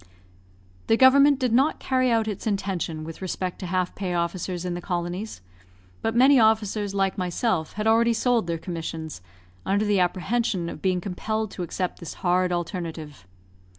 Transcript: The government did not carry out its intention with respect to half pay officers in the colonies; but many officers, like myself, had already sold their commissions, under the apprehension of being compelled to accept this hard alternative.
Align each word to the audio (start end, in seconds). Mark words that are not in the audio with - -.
The 0.87 0.97
government 0.97 1.37
did 1.39 1.53
not 1.53 1.77
carry 1.79 2.09
out 2.09 2.27
its 2.27 2.47
intention 2.47 3.03
with 3.03 3.21
respect 3.21 3.59
to 3.59 3.67
half 3.67 3.93
pay 3.93 4.15
officers 4.15 4.65
in 4.65 4.73
the 4.73 4.81
colonies; 4.81 5.41
but 6.01 6.15
many 6.15 6.39
officers, 6.39 6.95
like 6.95 7.19
myself, 7.19 7.73
had 7.73 7.85
already 7.85 8.13
sold 8.13 8.47
their 8.47 8.57
commissions, 8.57 9.21
under 9.63 9.85
the 9.85 9.99
apprehension 9.99 10.69
of 10.69 10.81
being 10.81 11.01
compelled 11.01 11.51
to 11.51 11.61
accept 11.61 11.99
this 11.99 12.15
hard 12.15 12.51
alternative. 12.51 13.27